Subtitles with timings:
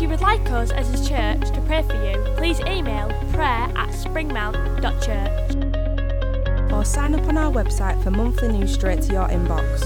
[0.00, 3.68] If you would like us as a church to pray for you, please email prayer
[3.76, 6.72] at springmount.church.
[6.72, 9.84] or sign up on our website for monthly news straight to your inbox.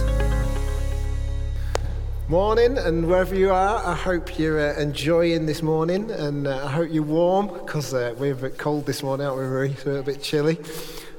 [2.29, 6.71] Morning, and wherever you are, I hope you're uh, enjoying this morning, and uh, I
[6.71, 9.75] hope you're warm because uh, we're a bit cold this morning, aren't we, Marie?
[9.75, 10.61] So a bit chilly.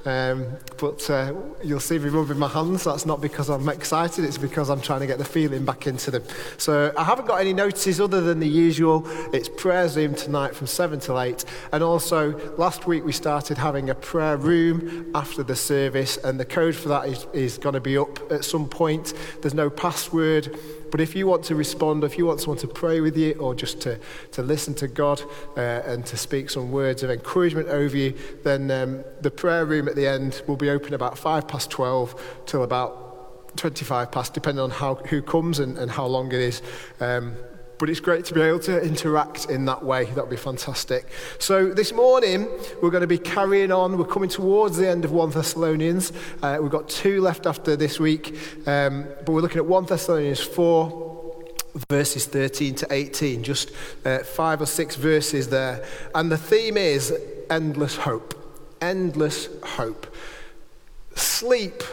[0.06, 0.46] Um,
[0.78, 1.34] but uh,
[1.64, 2.84] you'll see me rubbing my hands.
[2.84, 6.12] That's not because I'm excited, it's because I'm trying to get the feeling back into
[6.12, 6.24] them.
[6.58, 9.04] So I haven't got any notices other than the usual.
[9.34, 11.44] It's prayer Zoom tonight from 7 till 8.
[11.72, 16.46] And also, last week we started having a prayer room after the service, and the
[16.46, 19.14] code for that is, is going to be up at some point.
[19.42, 20.56] There's no password.
[20.92, 23.56] But if you want to respond, if you want someone to pray with you or
[23.56, 24.00] just to,
[24.32, 25.22] to listen to God
[25.58, 29.88] uh, and to speak some words of encouragement over you, then um, the prayer room
[29.88, 34.62] at the end will be open about five past 12 till about 25 past, depending
[34.62, 36.62] on how, who comes and, and how long it is.
[37.00, 37.36] Um,
[37.78, 40.06] but it's great to be able to interact in that way.
[40.06, 41.08] That would be fantastic.
[41.40, 42.48] So this morning,
[42.82, 43.98] we're going to be carrying on.
[43.98, 46.14] We're coming towards the end of 1 Thessalonians.
[46.42, 48.38] Uh, we've got two left after this week.
[48.68, 51.44] Um, but we're looking at 1 Thessalonians 4,
[51.90, 53.44] verses 13 to 18.
[53.44, 53.72] Just
[54.06, 55.86] uh, five or six verses there.
[56.14, 57.14] And the theme is
[57.50, 58.34] endless hope.
[58.82, 60.08] Endless hope.
[61.16, 61.84] Sleep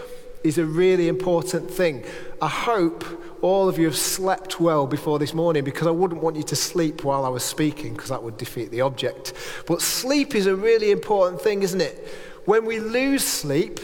[0.44, 2.05] is a really important thing.
[2.43, 3.05] I hope
[3.41, 6.57] all of you have slept well before this morning because I wouldn't want you to
[6.57, 9.33] sleep while I was speaking because that would defeat the object.
[9.65, 12.09] But sleep is a really important thing, isn't it?
[12.45, 13.79] When we lose sleep,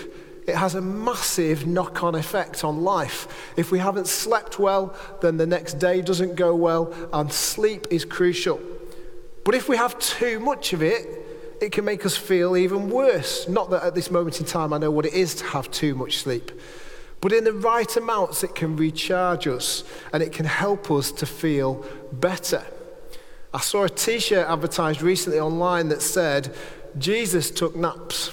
[0.48, 3.52] it has a massive knock on effect on life.
[3.56, 8.04] If we haven't slept well, then the next day doesn't go well, and sleep is
[8.04, 8.60] crucial.
[9.44, 11.06] But if we have too much of it,
[11.62, 13.48] it can make us feel even worse.
[13.48, 15.94] Not that at this moment in time I know what it is to have too
[15.94, 16.50] much sleep.
[17.20, 21.26] But in the right amounts, it can recharge us and it can help us to
[21.26, 22.64] feel better.
[23.52, 26.54] I saw a t shirt advertised recently online that said,
[26.98, 28.30] Jesus took naps,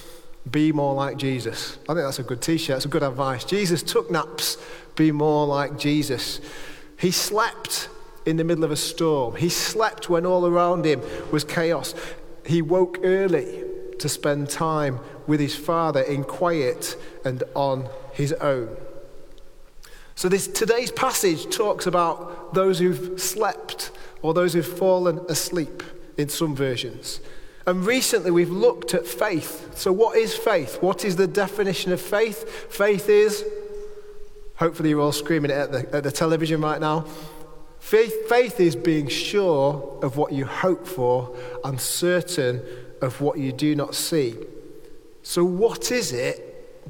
[0.50, 1.78] be more like Jesus.
[1.90, 3.44] I think that's a good t shirt, it's a good advice.
[3.44, 4.58] Jesus took naps,
[4.96, 6.42] be more like Jesus.
[7.00, 7.90] He slept
[8.26, 11.96] in the middle of a storm, he slept when all around him was chaos.
[12.46, 13.64] He woke early
[14.00, 18.76] to spend time with his Father in quiet and on his own.
[20.16, 25.84] So this today's passage talks about those who've slept or those who've fallen asleep
[26.18, 27.20] in some versions.
[27.68, 29.78] And recently we've looked at faith.
[29.78, 30.82] So what is faith?
[30.82, 32.72] What is the definition of faith?
[32.72, 33.44] Faith is
[34.56, 37.06] hopefully you're all screaming at the, at the television right now.
[37.80, 42.62] Faith, faith is being sure of what you hope for and certain
[43.02, 44.36] of what you do not see.
[45.22, 46.45] So, what is it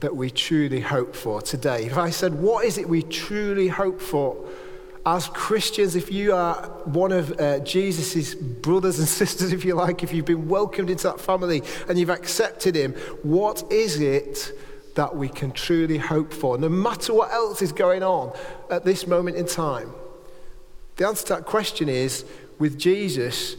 [0.05, 1.85] that we truly hope for today?
[1.85, 4.37] If I said, What is it we truly hope for?
[5.03, 6.55] As Christians, if you are
[6.85, 11.05] one of uh, Jesus' brothers and sisters, if you like, if you've been welcomed into
[11.05, 14.51] that family and you've accepted him, what is it
[14.93, 16.55] that we can truly hope for?
[16.59, 18.31] No matter what else is going on
[18.69, 19.91] at this moment in time,
[20.97, 22.25] the answer to that question is
[22.59, 23.55] with Jesus,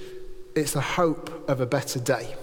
[0.54, 2.36] it's the hope of a better day.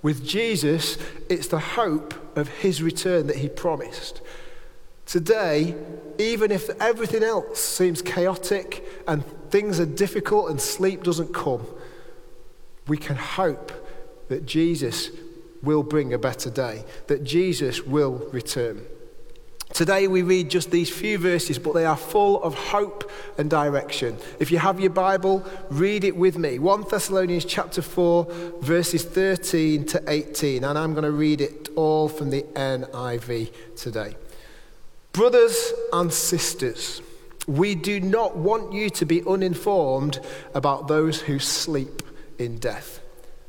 [0.00, 0.96] With Jesus,
[1.28, 4.20] it's the hope of his return that he promised.
[5.06, 5.74] Today,
[6.18, 11.66] even if everything else seems chaotic and things are difficult and sleep doesn't come,
[12.88, 13.72] we can hope
[14.28, 15.10] that Jesus
[15.62, 18.84] will bring a better day, that Jesus will return.
[19.72, 24.18] Today we read just these few verses, but they are full of hope and direction.
[24.38, 26.58] If you have your Bible, read it with me.
[26.58, 28.26] 1 Thessalonians chapter 4,
[28.60, 34.14] verses 13 to 18, and I'm going to read it all from the NIV today.
[35.12, 37.00] Brothers and sisters,
[37.46, 40.20] we do not want you to be uninformed
[40.54, 42.02] about those who sleep
[42.38, 43.00] in death,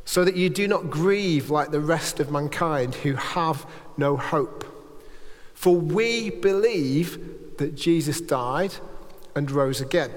[0.06, 3.65] so that you do not grieve like the rest of mankind who have
[3.97, 4.69] no hope.
[5.63, 8.74] For we believe that Jesus died
[9.33, 10.12] and rose again.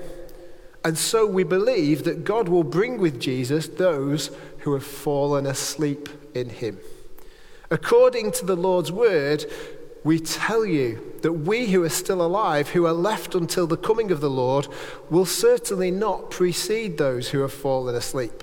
[0.84, 6.08] And so we believe that God will bring with Jesus those who have fallen asleep
[6.34, 6.80] in him.
[7.70, 9.44] According to the Lord's word,
[10.02, 14.10] we tell you that we who are still alive, who are left until the coming
[14.10, 14.66] of the Lord,
[15.10, 18.42] will certainly not precede those who have fallen asleep.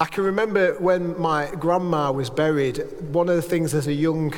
[0.00, 2.82] I can remember when my grandma was buried,
[3.12, 4.34] one of the things as a young,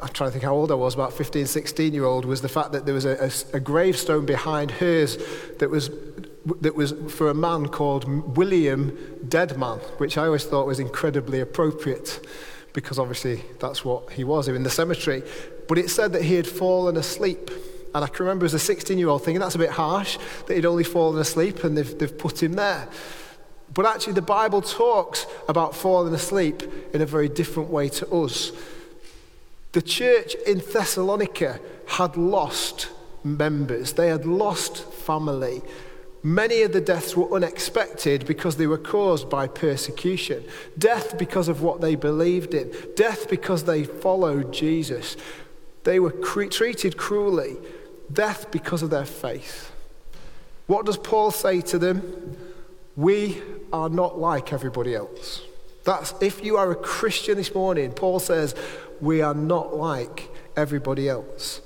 [0.00, 2.48] I'm trying to think how old I was, about 15, 16 year old, was the
[2.48, 5.18] fact that there was a, a, a gravestone behind hers
[5.58, 5.90] that was,
[6.60, 8.96] that was for a man called William
[9.28, 12.24] Deadman, which I always thought was incredibly appropriate
[12.72, 15.24] because obviously that's what he was in the cemetery.
[15.66, 17.50] But it said that he had fallen asleep.
[17.92, 20.54] And I can remember as a 16 year old thinking that's a bit harsh that
[20.54, 22.88] he'd only fallen asleep and they've, they've put him there.
[23.72, 26.62] But actually, the Bible talks about falling asleep
[26.92, 28.52] in a very different way to us.
[29.72, 32.88] The church in Thessalonica had lost
[33.22, 35.62] members, they had lost family.
[36.22, 40.44] Many of the deaths were unexpected because they were caused by persecution.
[40.76, 42.70] Death because of what they believed in.
[42.94, 45.16] Death because they followed Jesus.
[45.84, 47.56] They were cre- treated cruelly.
[48.12, 49.72] Death because of their faith.
[50.66, 52.36] What does Paul say to them?
[52.96, 53.42] We
[53.72, 55.42] are not like everybody else.
[55.84, 58.54] That's if you are a Christian this morning, Paul says,
[59.00, 61.60] we are not like everybody else.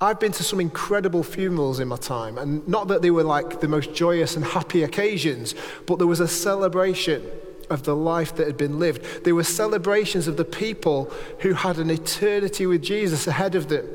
[0.00, 3.60] I've been to some incredible funerals in my time, and not that they were like
[3.60, 5.54] the most joyous and happy occasions,
[5.86, 7.22] but there was a celebration
[7.68, 9.24] of the life that had been lived.
[9.24, 13.86] There were celebrations of the people who had an eternity with Jesus ahead of them.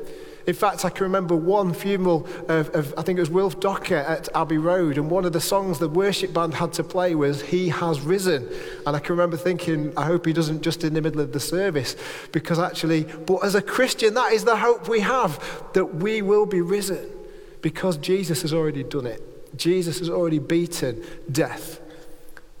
[0.46, 3.96] In fact, I can remember one funeral of, of, I think it was Wilf Docker
[3.96, 7.42] at Abbey Road, and one of the songs the worship band had to play was
[7.42, 8.48] He Has Risen.
[8.86, 11.40] And I can remember thinking, I hope he doesn't just in the middle of the
[11.40, 11.96] service,
[12.30, 16.46] because actually, but as a Christian, that is the hope we have, that we will
[16.46, 17.10] be risen,
[17.60, 19.58] because Jesus has already done it.
[19.58, 21.02] Jesus has already beaten
[21.32, 21.80] death.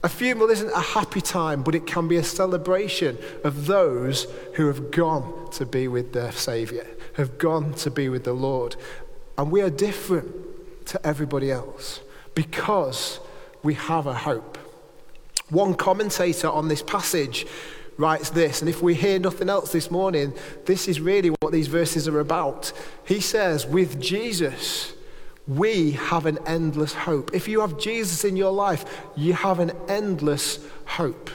[0.02, 4.66] A funeral isn't a happy time, but it can be a celebration of those who
[4.66, 6.84] have gone to be with their Saviour
[7.16, 8.76] have gone to be with the Lord.
[9.38, 12.00] And we are different to everybody else
[12.34, 13.20] because
[13.62, 14.58] we have a hope.
[15.48, 17.46] One commentator on this passage
[17.98, 20.34] writes this, and if we hear nothing else this morning,
[20.66, 22.72] this is really what these verses are about.
[23.04, 24.92] He says, With Jesus,
[25.48, 27.32] we have an endless hope.
[27.32, 28.84] If you have Jesus in your life,
[29.16, 31.30] you have an endless hope.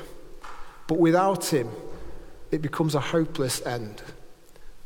[0.88, 1.70] But without him,
[2.52, 4.04] it becomes a hopeless end.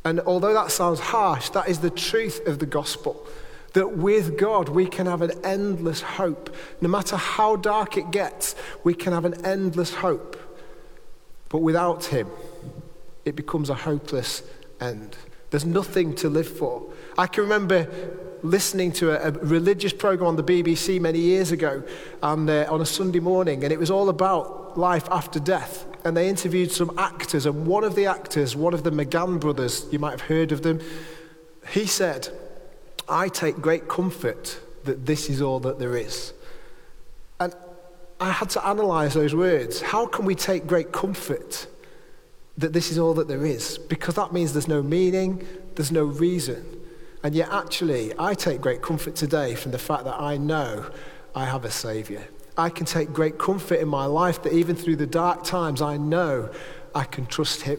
[0.06, 3.26] And although that sounds harsh, that is the truth of the gospel.
[3.72, 6.54] That with God, we can have an endless hope.
[6.80, 8.54] No matter how dark it gets,
[8.84, 10.40] we can have an endless hope.
[11.48, 12.28] But without Him,
[13.24, 14.44] it becomes a hopeless
[14.80, 15.16] end.
[15.50, 16.88] There's nothing to live for.
[17.18, 17.88] I can remember
[18.44, 21.82] listening to a, a religious program on the BBC many years ago
[22.22, 26.16] and, uh, on a Sunday morning, and it was all about life after death and
[26.16, 27.46] they interviewed some actors.
[27.46, 30.62] And one of the actors, one of the McGann brothers, you might have heard of
[30.62, 30.80] them,
[31.70, 32.28] he said,
[33.08, 36.32] I take great comfort that this is all that there is.
[37.40, 37.52] And
[38.20, 39.82] I had to analyze those words.
[39.82, 41.66] How can we take great comfort
[42.56, 43.76] that this is all that there is?
[43.76, 45.44] Because that means there's no meaning,
[45.74, 46.64] there's no reason.
[47.24, 50.88] And yet, actually, I take great comfort today from the fact that I know
[51.34, 52.28] I have a Savior.
[52.56, 55.96] I can take great comfort in my life that even through the dark times, I
[55.98, 56.50] know
[56.94, 57.78] I can trust Him.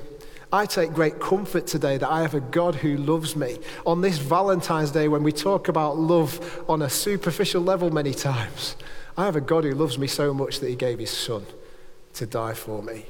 [0.53, 3.57] I take great comfort today that I have a God who loves me.
[3.85, 8.77] On this Valentine's Day, when we talk about love on a superficial level many times,
[9.17, 11.45] I have a God who loves me so much that He gave His Son
[12.13, 13.05] to die for me.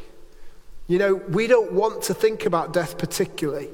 [0.87, 3.67] You know, we don't want to think about death particularly.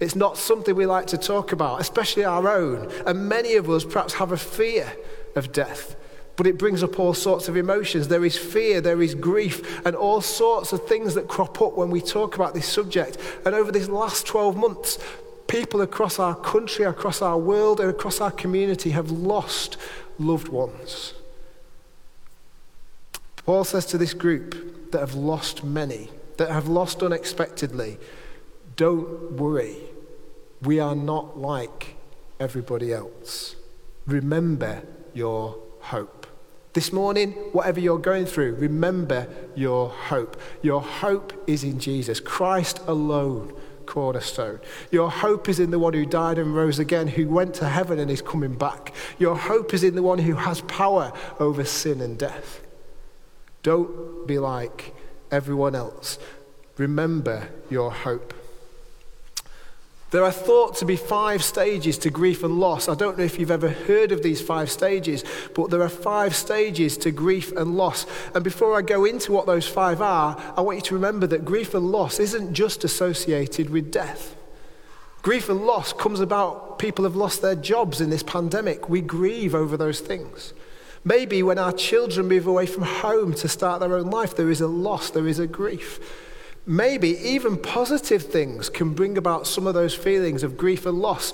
[0.00, 2.90] It's not something we like to talk about, especially our own.
[3.06, 4.92] And many of us perhaps have a fear
[5.36, 5.96] of death
[6.36, 8.08] but it brings up all sorts of emotions.
[8.08, 11.90] There is fear, there is grief, and all sorts of things that crop up when
[11.90, 13.18] we talk about this subject.
[13.44, 14.98] And over these last 12 months,
[15.48, 19.76] people across our country, across our world, and across our community have lost
[20.18, 21.14] loved ones.
[23.44, 27.96] Paul says to this group that have lost many, that have lost unexpectedly,
[28.74, 29.76] don't worry.
[30.62, 31.96] We are not like
[32.40, 33.56] everybody else.
[34.06, 34.82] Remember
[35.14, 36.25] your hope.
[36.76, 40.38] This morning, whatever you're going through, remember your hope.
[40.60, 43.54] Your hope is in Jesus, Christ alone,
[43.86, 44.60] cornerstone.
[44.90, 47.98] Your hope is in the one who died and rose again, who went to heaven
[47.98, 48.92] and is coming back.
[49.18, 52.60] Your hope is in the one who has power over sin and death.
[53.62, 54.94] Don't be like
[55.30, 56.18] everyone else.
[56.76, 58.34] Remember your hope.
[60.16, 62.88] There are thought to be five stages to grief and loss.
[62.88, 65.22] I don't know if you've ever heard of these five stages,
[65.54, 68.06] but there are five stages to grief and loss.
[68.34, 71.44] And before I go into what those five are, I want you to remember that
[71.44, 74.34] grief and loss isn't just associated with death.
[75.20, 78.88] Grief and loss comes about people have lost their jobs in this pandemic.
[78.88, 80.54] We grieve over those things.
[81.04, 84.62] Maybe when our children move away from home to start their own life, there is
[84.62, 86.00] a loss, there is a grief.
[86.66, 91.32] Maybe even positive things can bring about some of those feelings of grief and loss.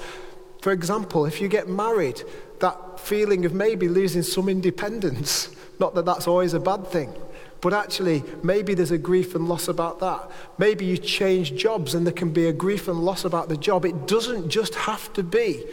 [0.61, 2.23] For example, if you get married,
[2.61, 5.49] that feeling of maybe losing some independence,
[5.81, 7.15] not that that's always a bad thing,
[7.63, 10.31] but actually, maybe there's a grief and loss about that.
[10.59, 13.87] Maybe you change jobs and there can be a grief and loss about the job.
[13.87, 15.65] It doesn't just have to be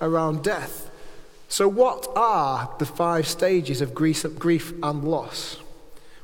[0.00, 0.90] around death.
[1.48, 5.56] So, what are the five stages of grief and loss?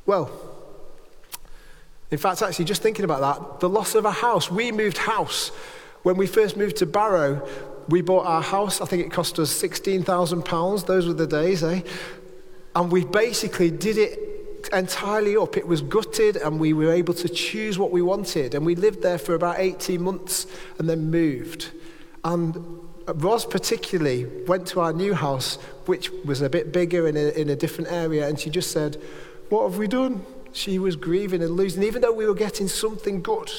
[0.04, 0.53] Well,
[2.10, 4.50] in fact, actually, just thinking about that, the loss of a house.
[4.50, 5.48] We moved house.
[6.02, 7.46] When we first moved to Barrow,
[7.88, 8.80] we bought our house.
[8.80, 10.86] I think it cost us £16,000.
[10.86, 11.80] Those were the days, eh?
[12.76, 14.18] And we basically did it
[14.72, 15.56] entirely up.
[15.56, 18.54] It was gutted, and we were able to choose what we wanted.
[18.54, 20.46] And we lived there for about 18 months
[20.78, 21.70] and then moved.
[22.24, 25.56] And Ros, particularly, went to our new house,
[25.86, 29.00] which was a bit bigger in a, in a different area, and she just said,
[29.50, 30.24] What have we done?
[30.54, 31.82] She was grieving and losing.
[31.82, 33.50] Even though we were getting something good,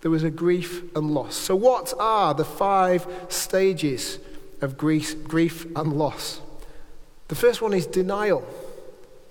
[0.00, 1.34] there was a grief and loss.
[1.34, 4.20] So, what are the five stages
[4.60, 6.40] of grief, grief and loss?
[7.26, 8.46] The first one is denial.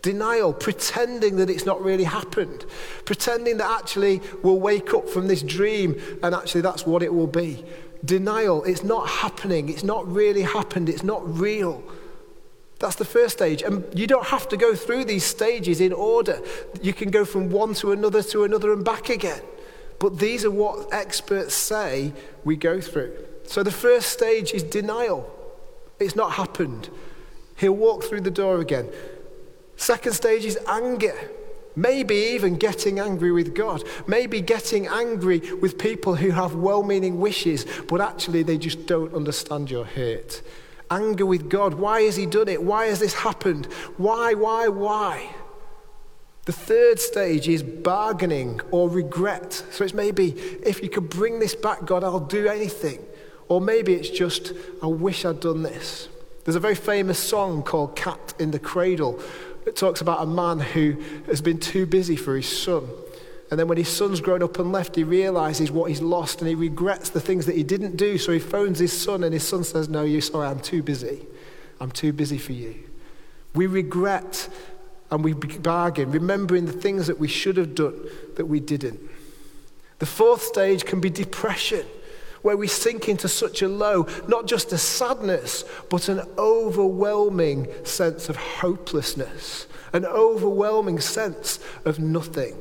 [0.01, 2.65] Denial, pretending that it's not really happened,
[3.05, 7.27] pretending that actually we'll wake up from this dream and actually that's what it will
[7.27, 7.63] be.
[8.03, 11.83] Denial, it's not happening, it's not really happened, it's not real.
[12.79, 13.61] That's the first stage.
[13.61, 16.41] And you don't have to go through these stages in order.
[16.81, 19.41] You can go from one to another to another and back again.
[19.99, 22.13] But these are what experts say
[22.45, 23.13] we go through.
[23.43, 25.29] So the first stage is denial.
[25.99, 26.89] It's not happened.
[27.57, 28.87] He'll walk through the door again.
[29.75, 31.15] Second stage is anger.
[31.75, 33.83] Maybe even getting angry with God.
[34.07, 39.13] Maybe getting angry with people who have well meaning wishes, but actually they just don't
[39.13, 40.41] understand your hurt.
[40.91, 41.75] Anger with God.
[41.75, 42.63] Why has He done it?
[42.63, 43.65] Why has this happened?
[43.97, 45.29] Why, why, why?
[46.45, 49.53] The third stage is bargaining or regret.
[49.71, 50.31] So it's maybe,
[50.65, 52.99] if you could bring this back, God, I'll do anything.
[53.47, 56.07] Or maybe it's just, I wish I'd done this.
[56.45, 59.21] There's a very famous song called Cat in the Cradle
[59.69, 62.87] it talks about a man who has been too busy for his son.
[63.49, 66.47] And then when his son's grown up and left, he realizes what he's lost and
[66.47, 68.17] he regrets the things that he didn't do.
[68.17, 71.25] So he phones his son and his son says, No, you're sorry, I'm too busy.
[71.79, 72.75] I'm too busy for you.
[73.55, 74.49] We regret
[75.09, 77.99] and we bargain, remembering the things that we should have done
[78.35, 78.99] that we didn't.
[79.97, 81.85] The fourth stage can be depression
[82.41, 88.29] where we sink into such a low, not just a sadness, but an overwhelming sense
[88.29, 92.55] of hopelessness, an overwhelming sense of nothing.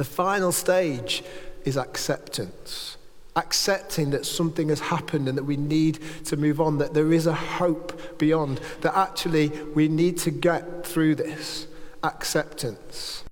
[0.00, 1.22] The final stage
[1.66, 2.96] is acceptance.
[3.36, 7.26] Accepting that something has happened and that we need to move on, that there is
[7.26, 11.66] a hope beyond, that actually we need to get through this.
[12.02, 13.24] Acceptance.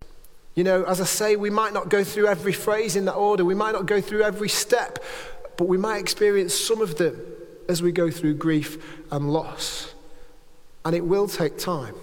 [0.55, 3.47] You know, as I say, we might not go through every phrase in that order,
[3.47, 5.03] we might not go through every step,
[5.57, 7.19] but we might experience some of them
[7.67, 8.77] as we go through grief
[9.11, 9.95] and loss.
[10.85, 11.95] And it will take time.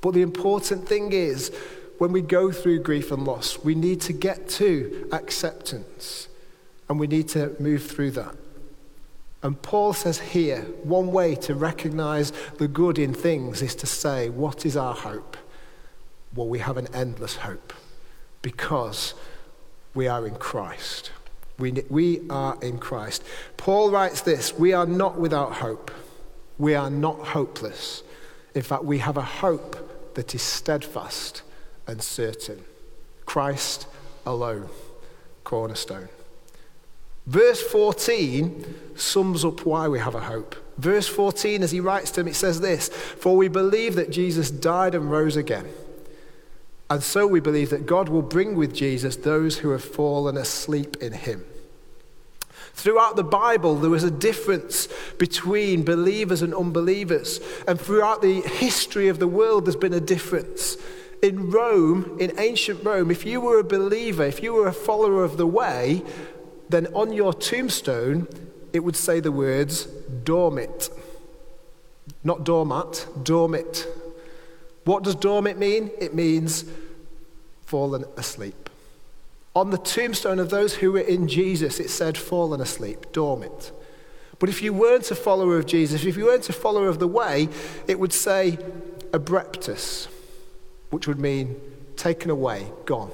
[0.00, 1.52] But the important thing is,
[1.98, 6.28] when we go through grief and loss, we need to get to acceptance
[6.88, 8.34] and we need to move through that.
[9.42, 14.30] And Paul says here one way to recognize the good in things is to say,
[14.30, 15.36] What is our hope?
[16.34, 17.72] well, we have an endless hope
[18.42, 19.14] because
[19.94, 21.12] we are in Christ.
[21.58, 23.22] We, we are in Christ.
[23.56, 25.90] Paul writes this We are not without hope.
[26.58, 28.02] We are not hopeless.
[28.54, 31.42] In fact, we have a hope that is steadfast
[31.86, 32.64] and certain.
[33.26, 33.86] Christ
[34.26, 34.68] alone,
[35.44, 36.08] cornerstone.
[37.26, 40.56] Verse 14 sums up why we have a hope.
[40.76, 44.50] Verse 14, as he writes to him, it says this For we believe that Jesus
[44.50, 45.66] died and rose again.
[46.90, 50.96] And so we believe that God will bring with Jesus those who have fallen asleep
[51.00, 51.44] in him.
[52.74, 57.40] Throughout the Bible, there was a difference between believers and unbelievers.
[57.68, 60.76] And throughout the history of the world, there's been a difference.
[61.24, 65.24] In Rome, in ancient Rome, if you were a believer, if you were a follower
[65.24, 66.02] of the way,
[66.68, 68.28] then on your tombstone,
[68.74, 69.86] it would say the words
[70.24, 70.90] dormit.
[72.22, 73.88] Not doormat, dormit.
[74.84, 75.90] What does dormit mean?
[75.98, 76.66] It means
[77.64, 78.68] fallen asleep.
[79.56, 83.72] On the tombstone of those who were in Jesus, it said fallen asleep, dormant.
[84.38, 87.08] But if you weren't a follower of Jesus, if you weren't a follower of the
[87.08, 87.48] way,
[87.88, 88.58] it would say
[89.12, 90.08] abreptus,
[90.94, 91.60] which would mean
[91.96, 93.10] taken away, gone.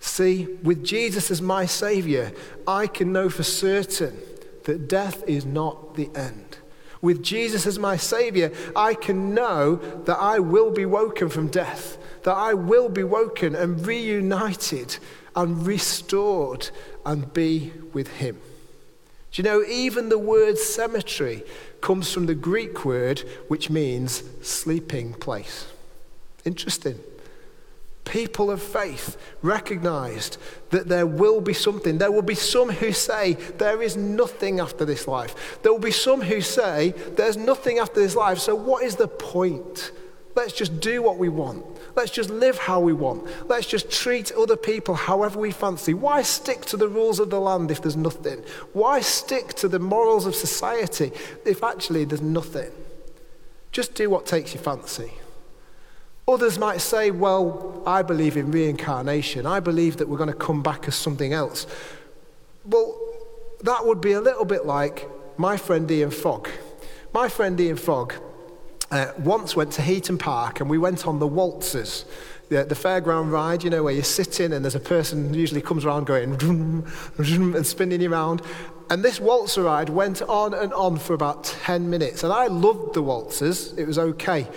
[0.00, 2.32] See, with Jesus as my Savior,
[2.66, 4.18] I can know for certain
[4.64, 6.56] that death is not the end.
[7.02, 11.98] With Jesus as my Savior, I can know that I will be woken from death,
[12.22, 14.96] that I will be woken and reunited
[15.36, 16.70] and restored
[17.04, 18.40] and be with Him.
[19.32, 21.44] Do you know, even the word cemetery
[21.80, 25.66] comes from the Greek word which means sleeping place.
[26.44, 26.98] Interesting
[28.10, 30.36] people of faith recognized
[30.70, 31.98] that there will be something.
[31.98, 35.62] There will be some who say there is nothing after this life.
[35.62, 38.38] There will be some who say there's nothing after this life.
[38.38, 39.92] So, what is the point?
[40.34, 41.64] Let's just do what we want.
[41.96, 43.26] Let's just live how we want.
[43.48, 45.94] Let's just treat other people however we fancy.
[45.94, 48.42] Why stick to the rules of the land if there's nothing?
[48.72, 51.12] Why stick to the morals of society
[51.44, 52.70] if actually there's nothing?
[53.72, 55.12] Just do what takes your fancy.
[56.26, 59.46] Others might say, well, I believe in reincarnation.
[59.46, 61.66] I believe that we're going to come back as something else.
[62.64, 62.96] Well,
[63.62, 66.48] that would be a little bit like my friend Ian Fogg.
[67.12, 68.14] My friend Ian Fogg
[68.90, 72.04] uh, once went to Heaton Park and we went on the waltzers.
[72.48, 75.84] The, the fairground ride, you know, where you're sitting and there's a person usually comes
[75.84, 76.32] around going
[77.18, 78.42] and spinning you around.
[78.90, 82.24] And this waltzer ride went on and on for about 10 minutes.
[82.24, 84.48] And I loved the waltzers, it was okay.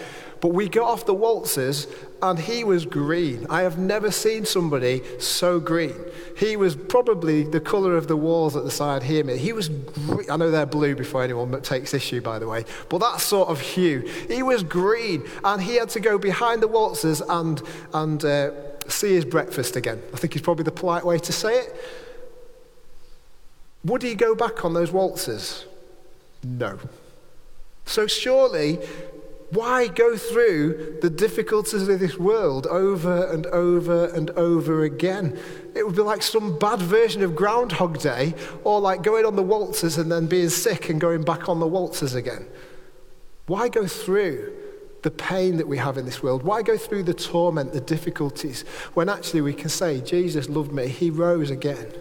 [0.44, 1.88] But we got off the waltzers
[2.22, 3.48] and he was green.
[3.50, 5.96] I have never seen somebody so green.
[6.36, 9.24] He was probably the colour of the walls at the side here.
[9.38, 10.30] He was green.
[10.30, 13.62] I know they're blue before anyone takes issue, by the way, but that sort of
[13.62, 14.02] hue.
[14.28, 17.62] He was green and he had to go behind the waltzers and,
[17.94, 18.52] and uh,
[18.90, 20.04] see his breakfast again.
[20.14, 21.76] I think is probably the polite way to say it.
[23.86, 25.64] Would he go back on those waltzers?
[26.44, 26.80] No.
[27.86, 28.80] So surely
[29.54, 35.40] why go through the difficulties of this world over and over and over again?
[35.76, 39.44] It would be like some bad version of Groundhog Day, or like going on the
[39.44, 42.48] waltzers and then being sick and going back on the waltzers again.
[43.48, 44.54] Why go through
[45.02, 46.44] the pain that we have in this world?
[46.44, 48.62] Why go through the torment, the difficulties,
[48.94, 51.92] when actually we can say, Jesus loved me, he rose again.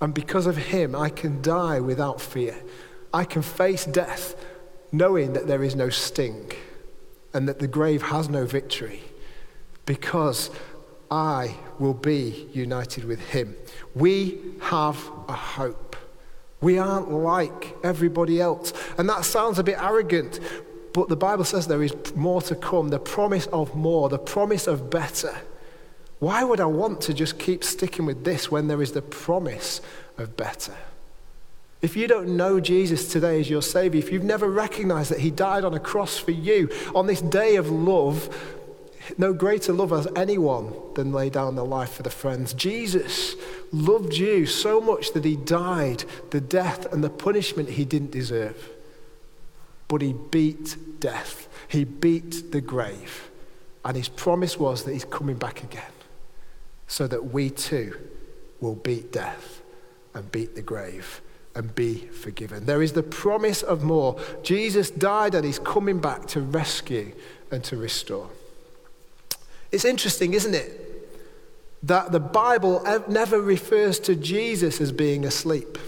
[0.00, 2.62] And because of him, I can die without fear.
[3.12, 4.34] I can face death
[4.92, 6.50] knowing that there is no sting
[7.32, 9.02] and that the grave has no victory
[9.84, 10.50] because
[11.10, 13.56] I will be united with him.
[13.94, 15.96] We have a hope.
[16.60, 18.72] We aren't like everybody else.
[18.98, 20.40] And that sounds a bit arrogant,
[20.92, 24.66] but the Bible says there is more to come the promise of more, the promise
[24.66, 25.36] of better.
[26.18, 29.82] Why would I want to just keep sticking with this when there is the promise
[30.16, 30.74] of better?
[31.86, 35.30] If you don't know Jesus today as your Savior, if you've never recognized that He
[35.30, 38.28] died on a cross for you on this day of love,
[39.16, 42.54] no greater love has anyone than lay down their life for the friends.
[42.54, 43.36] Jesus
[43.70, 48.68] loved you so much that He died the death and the punishment He didn't deserve.
[49.86, 53.30] But He beat death, He beat the grave.
[53.84, 55.92] And His promise was that He's coming back again
[56.88, 57.96] so that we too
[58.60, 59.62] will beat death
[60.14, 61.20] and beat the grave
[61.56, 62.66] and be forgiven.
[62.66, 64.20] There is the promise of more.
[64.42, 67.12] Jesus died and he's coming back to rescue
[67.50, 68.28] and to restore.
[69.72, 70.82] It's interesting, isn't it?
[71.82, 75.78] That the Bible never refers to Jesus as being asleep.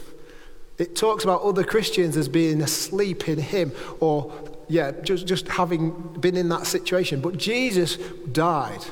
[0.78, 4.32] It talks about other Christians as being asleep in him or,
[4.68, 7.20] yeah, just, just having been in that situation.
[7.20, 7.96] But Jesus
[8.32, 8.84] died.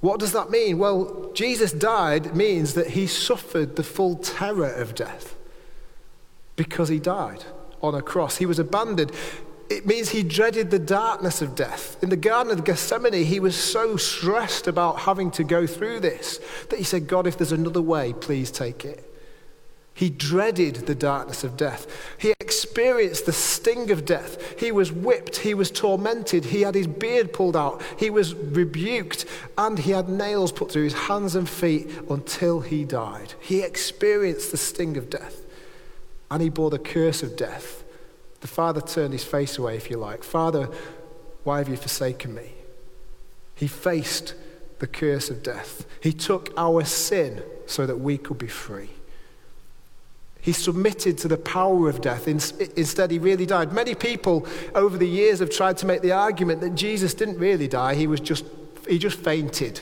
[0.00, 0.78] What does that mean?
[0.78, 5.34] Well, Jesus died means that he suffered the full terror of death
[6.58, 7.44] because he died
[7.80, 8.36] on a cross.
[8.36, 9.12] He was abandoned.
[9.70, 12.02] It means he dreaded the darkness of death.
[12.02, 16.40] In the Garden of Gethsemane, he was so stressed about having to go through this
[16.68, 19.04] that he said, God, if there's another way, please take it.
[19.94, 21.86] He dreaded the darkness of death.
[22.18, 24.58] He experienced the sting of death.
[24.58, 25.38] He was whipped.
[25.38, 26.46] He was tormented.
[26.46, 27.82] He had his beard pulled out.
[27.98, 29.26] He was rebuked.
[29.56, 33.34] And he had nails put through his hands and feet until he died.
[33.40, 35.42] He experienced the sting of death
[36.30, 37.84] and he bore the curse of death.
[38.40, 40.22] The father turned his face away, if you like.
[40.22, 40.68] Father,
[41.44, 42.52] why have you forsaken me?
[43.54, 44.34] He faced
[44.78, 45.86] the curse of death.
[46.00, 48.90] He took our sin so that we could be free.
[50.40, 52.28] He submitted to the power of death.
[52.28, 53.72] Instead, he really died.
[53.72, 57.66] Many people over the years have tried to make the argument that Jesus didn't really
[57.66, 58.44] die, he, was just,
[58.88, 59.80] he just fainted.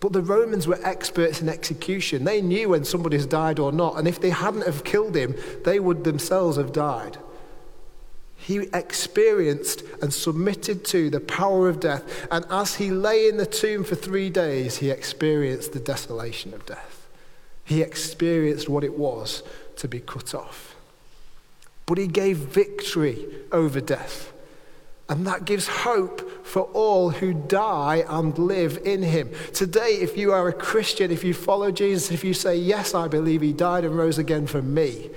[0.00, 2.24] But the Romans were experts in execution.
[2.24, 5.34] They knew when somebody's died or not, and if they hadn't have killed him,
[5.64, 7.18] they would themselves have died.
[8.36, 13.46] He experienced and submitted to the power of death, and as he lay in the
[13.46, 17.08] tomb for three days, he experienced the desolation of death.
[17.64, 19.42] He experienced what it was
[19.76, 20.76] to be cut off.
[21.86, 24.32] But he gave victory over death.
[25.08, 29.30] And that gives hope for all who die and live in him.
[29.52, 33.06] Today, if you are a Christian, if you follow Jesus, if you say, Yes, I
[33.06, 35.10] believe he died and rose again for me,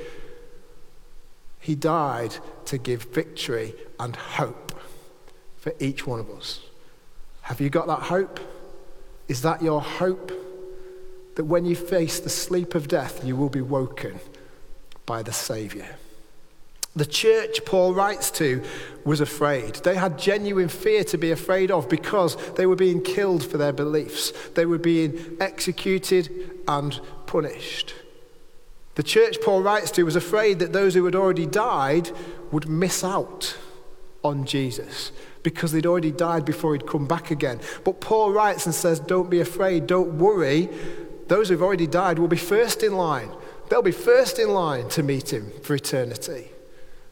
[1.59, 4.77] he died to give victory and hope
[5.57, 6.59] for each one of us.
[7.43, 8.39] Have you got that hope?
[9.27, 10.31] Is that your hope?
[11.35, 14.19] That when you face the sleep of death, you will be woken
[15.05, 15.87] by the Saviour.
[16.95, 18.61] The church Paul writes to
[19.05, 19.75] was afraid.
[19.75, 23.71] They had genuine fear to be afraid of because they were being killed for their
[23.71, 24.31] beliefs.
[24.55, 27.93] They were being executed and punished.
[28.95, 32.11] The church Paul writes to was afraid that those who had already died
[32.51, 33.57] would miss out
[34.21, 37.61] on Jesus because they'd already died before he'd come back again.
[37.85, 40.69] But Paul writes and says, Don't be afraid, don't worry.
[41.27, 43.31] Those who've already died will be first in line.
[43.69, 46.49] They'll be first in line to meet him for eternity.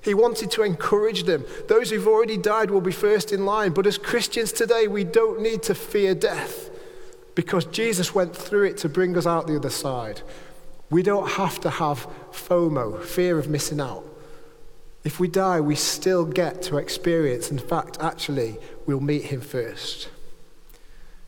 [0.02, 1.46] He wanted to encourage them.
[1.68, 3.74] Those who've already died will be first in line.
[3.74, 6.70] But as Christians today, we don't need to fear death
[7.36, 10.22] because Jesus went through it to bring us out the other side.
[10.90, 14.04] We don't have to have FOMO, fear of missing out.
[15.04, 17.52] If we die, we still get to experience.
[17.52, 20.10] In fact, actually, we'll meet him first.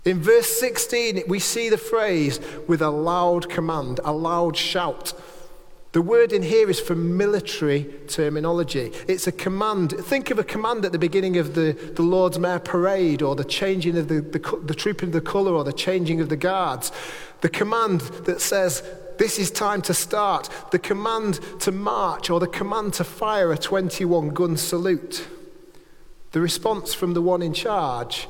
[0.04, 5.14] In verse 16, we see the phrase with a loud command, a loud shout.
[5.92, 8.94] The word in here is for military terminology.
[9.10, 9.92] It's a command.
[9.92, 13.44] Think of a command at the beginning of the, the Lord's Mayor parade or the
[13.44, 16.94] changing of the, the, the trooping of the colour or the changing of the guards.
[17.42, 18.84] The command that says,
[19.18, 20.50] this is time to start.
[20.72, 25.28] The command to march or the command to fire a 21 gun salute.
[26.32, 28.30] The response from the one in charge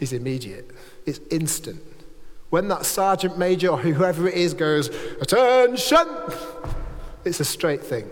[0.00, 0.70] is immediate,
[1.04, 1.82] it's instant.
[2.48, 4.88] When that sergeant major or whoever it is goes,
[5.20, 6.08] Attention!
[7.24, 8.10] It's a straight thing.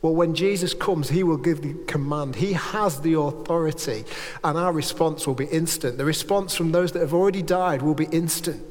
[0.00, 2.34] Well, when Jesus comes, he will give the command.
[2.34, 4.04] He has the authority,
[4.42, 5.96] and our response will be instant.
[5.96, 8.64] The response from those that have already died will be instant,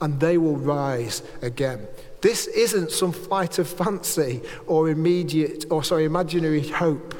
[0.00, 1.88] and they will rise again.
[2.20, 7.14] This isn't some flight of fancy or immediate, or sorry, imaginary hope.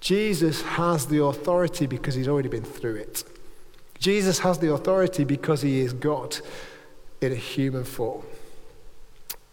[0.00, 3.24] Jesus has the authority because he's already been through it.
[3.98, 6.38] Jesus has the authority because he is God
[7.20, 8.22] in a human form.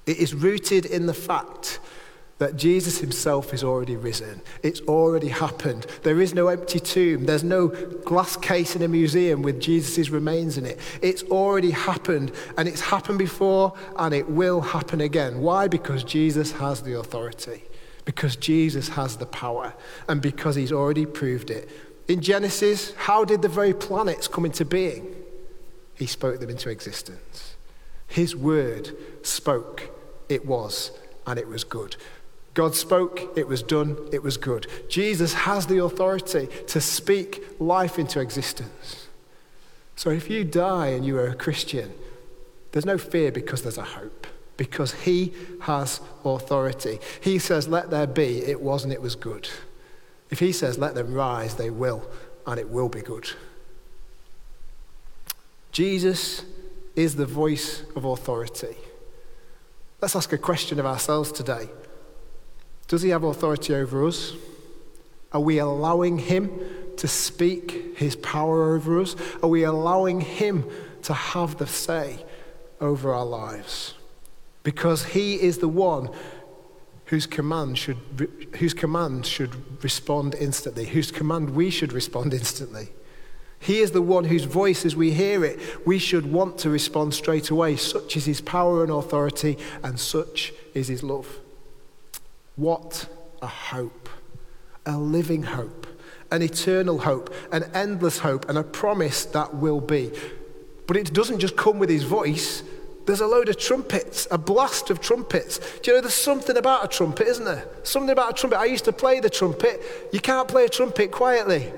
[0.06, 1.80] It is rooted in the fact
[2.40, 4.42] that Jesus himself is already risen.
[4.64, 5.86] It's already happened.
[6.02, 7.26] There is no empty tomb.
[7.26, 10.80] There's no glass case in a museum with Jesus' remains in it.
[11.02, 15.40] It's already happened, and it's happened before, and it will happen again.
[15.40, 15.68] Why?
[15.68, 17.64] Because Jesus has the authority,
[18.04, 19.74] because Jesus has the power,
[20.10, 21.70] and because he's already proved it.
[22.10, 25.16] In Genesis, how did the very planets come into being?
[25.96, 27.53] He spoke them into existence.
[28.14, 29.90] His word spoke,
[30.30, 30.92] it was,
[31.26, 31.96] and it was good.
[32.54, 34.68] God spoke, it was done, it was good.
[34.88, 39.08] Jesus has the authority to speak life into existence.
[39.96, 41.92] So if you die and you are a Christian,
[42.72, 47.00] there's no fear because there's a hope, because He has authority.
[47.20, 49.50] He says, Let there be, it was and it was good.
[50.30, 52.08] If He says, Let them rise, they will,
[52.46, 53.32] and it will be good.
[55.72, 56.46] Jesus
[56.96, 58.76] is the voice of authority.
[60.02, 61.70] Let's ask a question of ourselves today.
[62.88, 64.34] Does he have authority over us?
[65.32, 66.52] Are we allowing him
[66.98, 69.16] to speak his power over us?
[69.42, 70.70] Are we allowing him
[71.04, 72.24] to have the say
[72.80, 73.96] over our lives?
[74.62, 76.10] Because he is the one
[77.06, 77.98] whose command should,
[78.60, 82.90] whose command should respond instantly, whose command we should respond instantly.
[83.64, 87.14] He is the one whose voice, as we hear it, we should want to respond
[87.14, 87.78] straight away.
[87.78, 91.40] Such is his power and authority, and such is his love.
[92.58, 93.08] What
[93.42, 94.10] a hope!
[94.86, 95.88] A living hope,
[96.30, 100.12] an eternal hope, an endless hope, and a promise that will be.
[100.86, 102.64] But it doesn't just come with his voice.
[103.06, 105.60] There's a load of trumpets, a blast of trumpets.
[105.80, 107.66] Do you know there's something about a trumpet, isn't there?
[107.84, 108.60] Something about a trumpet.
[108.60, 110.10] I used to play the trumpet.
[110.12, 111.72] You can't play a trumpet quietly.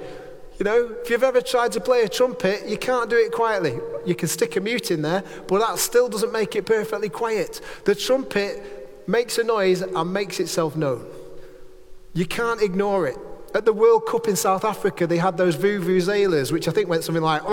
[0.57, 3.77] You know, if you've ever tried to play a trumpet, you can't do it quietly.
[4.05, 7.59] You can stick a mute in there, but that still doesn't make it perfectly quiet.
[7.83, 11.05] The trumpet makes a noise and makes itself known.
[12.13, 13.17] You can't ignore it.
[13.53, 17.03] At the World Cup in South Africa, they had those vuvuzelas, which I think went
[17.03, 17.43] something like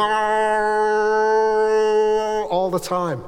[2.50, 3.24] all the time.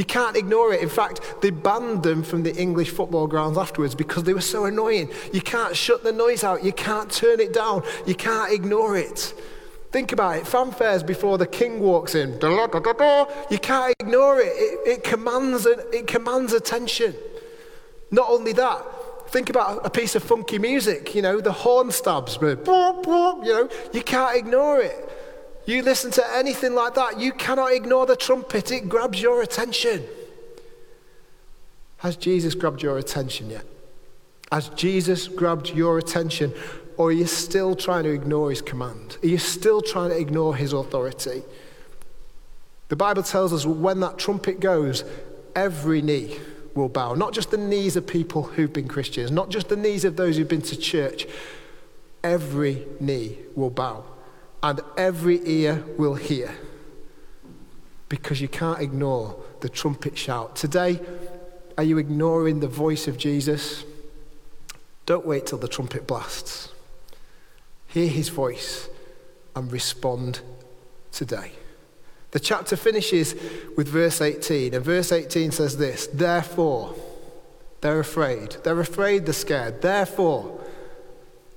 [0.00, 0.80] You can't ignore it.
[0.80, 4.64] In fact, they banned them from the English football grounds afterwards because they were so
[4.64, 5.10] annoying.
[5.30, 6.64] You can't shut the noise out.
[6.64, 7.82] You can't turn it down.
[8.06, 9.34] You can't ignore it.
[9.92, 10.44] Think about it.
[10.44, 12.32] Fanfares before the king walks in.
[12.40, 14.52] You can't ignore it.
[14.56, 17.14] It, it, commands, it commands attention.
[18.10, 18.82] Not only that,
[19.28, 24.02] think about a piece of funky music, you know, the horn stabs, you know, you
[24.02, 25.09] can't ignore it.
[25.70, 30.04] You listen to anything like that, you cannot ignore the trumpet, it grabs your attention.
[31.98, 33.64] Has Jesus grabbed your attention yet?
[34.50, 36.52] Has Jesus grabbed your attention?
[36.96, 39.16] Or are you still trying to ignore his command?
[39.22, 41.44] Are you still trying to ignore his authority?
[42.88, 45.04] The Bible tells us when that trumpet goes,
[45.54, 46.36] every knee
[46.74, 47.14] will bow.
[47.14, 50.36] Not just the knees of people who've been Christians, not just the knees of those
[50.36, 51.28] who've been to church.
[52.24, 54.04] Every knee will bow
[54.62, 56.54] and every ear will hear
[58.08, 60.56] because you can't ignore the trumpet shout.
[60.56, 61.00] Today,
[61.78, 63.84] are you ignoring the voice of Jesus?
[65.06, 66.72] Don't wait till the trumpet blasts.
[67.86, 68.88] Hear his voice
[69.56, 70.40] and respond
[71.12, 71.52] today.
[72.32, 73.34] The chapter finishes
[73.76, 76.94] with verse 18, and verse 18 says this Therefore,
[77.80, 78.56] they're afraid.
[78.62, 79.82] They're afraid, they're scared.
[79.82, 80.60] Therefore,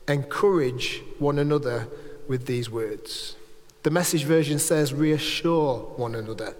[0.08, 1.88] encourage one another
[2.28, 3.36] with these words.
[3.84, 6.56] The message version says, reassure one another.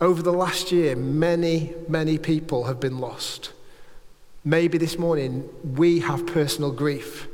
[0.00, 3.52] Over the last year, many, many people have been lost.
[4.44, 7.28] Maybe this morning we have personal grief.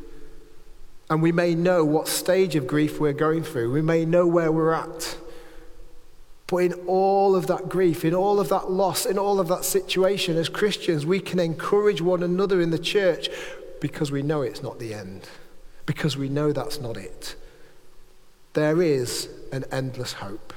[1.08, 3.72] And we may know what stage of grief we're going through.
[3.72, 5.16] We may know where we're at.
[6.48, 9.64] But in all of that grief, in all of that loss, in all of that
[9.64, 13.30] situation, as Christians, we can encourage one another in the church
[13.80, 15.28] because we know it's not the end
[15.88, 17.34] because we know that's not it.
[18.52, 20.52] There is an endless hope,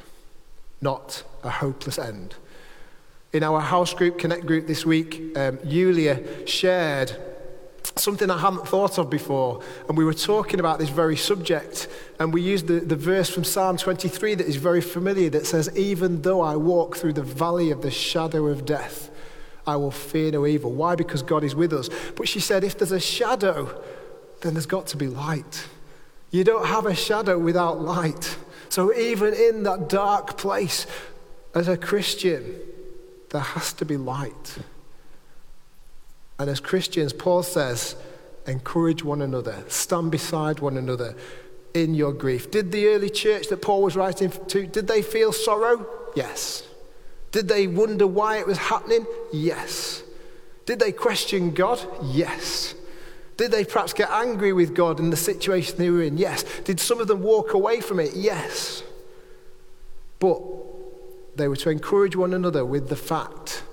[0.81, 2.35] not a hopeless end.
[3.31, 7.15] In our house group, Connect group this week, um, Yulia shared
[7.95, 9.63] something I hadn't thought of before.
[9.87, 11.87] And we were talking about this very subject.
[12.19, 15.69] And we used the, the verse from Psalm 23 that is very familiar that says,
[15.77, 19.09] Even though I walk through the valley of the shadow of death,
[19.65, 20.73] I will fear no evil.
[20.73, 20.95] Why?
[20.95, 21.89] Because God is with us.
[22.17, 23.81] But she said, If there's a shadow,
[24.41, 25.67] then there's got to be light.
[26.31, 28.37] You don't have a shadow without light.
[28.69, 30.87] So even in that dark place,
[31.53, 32.59] as a Christian,
[33.29, 34.57] there has to be light.
[36.39, 37.95] And as Christians, Paul says,
[38.47, 41.15] encourage one another, stand beside one another
[41.73, 42.49] in your grief.
[42.49, 45.85] Did the early church that Paul was writing to, did they feel sorrow?
[46.15, 46.67] Yes.
[47.31, 49.05] Did they wonder why it was happening?
[49.31, 50.03] Yes.
[50.65, 51.79] Did they question God?
[52.03, 52.75] Yes.
[53.41, 56.15] Did they perhaps get angry with God in the situation they were in?
[56.15, 56.43] Yes.
[56.63, 58.15] Did some of them walk away from it?
[58.15, 58.83] Yes.
[60.19, 60.39] But
[61.35, 63.63] they were to encourage one another with the fact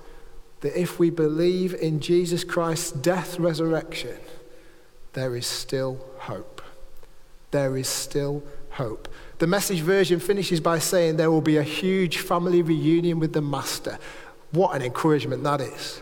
[0.61, 4.17] that if we believe in Jesus Christ's death, resurrection,
[5.13, 6.63] there is still hope.
[7.51, 9.07] There is still hope.
[9.37, 13.41] The message version finishes by saying there will be a huge family reunion with the
[13.41, 13.99] Master.
[14.49, 16.01] What an encouragement that is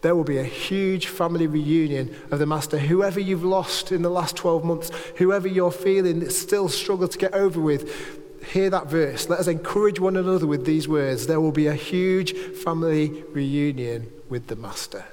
[0.00, 2.78] there will be a huge family reunion of the Master.
[2.78, 7.18] Whoever you've lost in the last 12 months, whoever you're feeling that still struggle to
[7.18, 9.28] get over with, hear that verse.
[9.28, 11.26] Let us encourage one another with these words.
[11.26, 15.04] There will be a huge family reunion with the Master.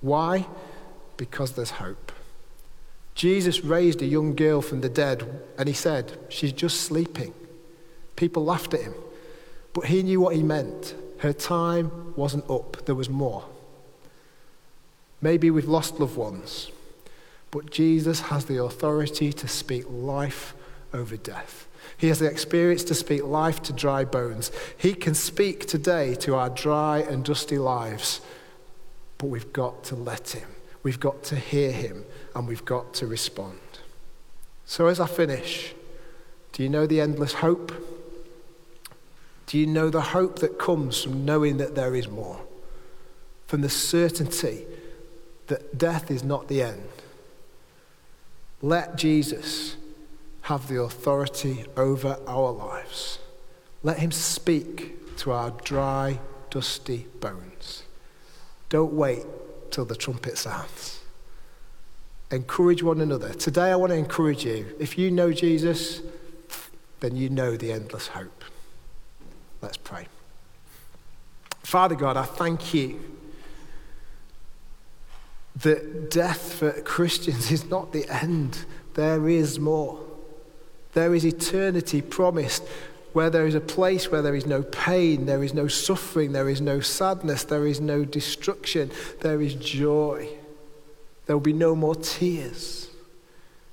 [0.00, 0.46] Why?
[1.16, 2.12] Because there's hope.
[3.14, 7.34] Jesus raised a young girl from the dead and he said, She's just sleeping.
[8.14, 8.94] People laughed at him,
[9.72, 10.94] but he knew what he meant.
[11.18, 13.44] Her time wasn't up, there was more.
[15.20, 16.70] Maybe we've lost loved ones,
[17.50, 20.54] but Jesus has the authority to speak life
[20.92, 21.66] over death.
[21.96, 24.52] He has the experience to speak life to dry bones.
[24.76, 28.20] He can speak today to our dry and dusty lives,
[29.16, 30.48] but we've got to let him.
[30.82, 32.04] We've got to hear him,
[32.34, 33.58] and we've got to respond.
[34.64, 35.74] So, as I finish,
[36.52, 37.72] do you know the endless hope?
[39.46, 42.40] Do you know the hope that comes from knowing that there is more?
[43.46, 44.66] From the certainty
[45.48, 46.88] that death is not the end.
[48.62, 49.76] Let Jesus
[50.42, 53.18] have the authority over our lives.
[53.82, 57.82] Let him speak to our dry, dusty bones.
[58.68, 59.24] Don't wait
[59.70, 61.00] till the trumpet sounds.
[62.30, 63.32] Encourage one another.
[63.32, 64.74] Today, I want to encourage you.
[64.78, 66.02] If you know Jesus,
[67.00, 68.44] then you know the endless hope.
[69.62, 70.06] Let's pray.
[71.62, 73.17] Father God, I thank you
[75.62, 79.98] that death for Christians is not the end, there is more.
[80.92, 82.64] There is eternity promised
[83.12, 86.48] where there is a place where there is no pain, there is no suffering, there
[86.48, 88.90] is no sadness, there is no destruction,
[89.20, 90.28] there is joy.
[91.26, 92.87] There will be no more tears.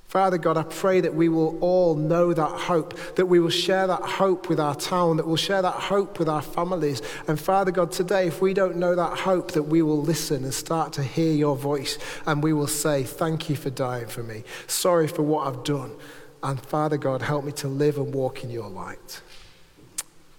[0.08, 3.88] Father God, I pray that we will all know that hope, that we will share
[3.88, 7.02] that hope with our town, that we'll share that hope with our families.
[7.26, 10.54] And Father God, today, if we don't know that hope, that we will listen and
[10.54, 14.44] start to hear your voice and we will say, Thank you for dying for me.
[14.68, 15.92] Sorry for what I've done.
[16.42, 19.20] And Father God, help me to live and walk in your light.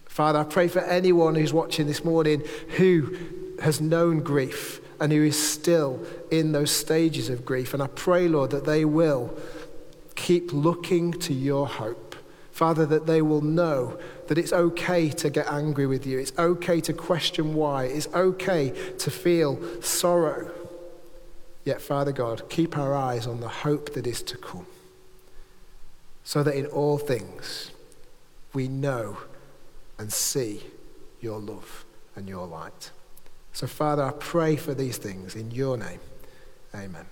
[0.06, 2.42] Father, I pray for anyone who's watching this morning
[2.78, 3.18] who
[3.62, 7.74] has known grief and who is still in those stages of grief.
[7.74, 9.38] And I pray, Lord, that they will
[10.18, 12.16] keep looking to your hope.
[12.52, 16.18] Father, that they will know that it's okay to get angry with you.
[16.18, 17.86] It's okay to question why.
[17.86, 20.52] It's okay to feel sorrow.
[21.64, 24.66] Yet, Father God, keep our eyes on the hope that is to come.
[26.24, 27.72] So that in all things
[28.54, 29.18] we know
[30.00, 30.64] and see
[31.22, 32.92] your love and your light.
[33.54, 36.00] So, Father, I pray for these things in your name.
[36.74, 37.06] Amen.